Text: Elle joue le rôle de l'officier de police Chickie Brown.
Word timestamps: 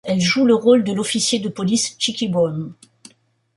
Elle 0.03 0.19
joue 0.19 0.45
le 0.45 0.55
rôle 0.55 0.83
de 0.83 0.93
l'officier 0.93 1.37
de 1.37 1.47
police 1.47 1.95
Chickie 1.99 2.27
Brown. 2.27 2.73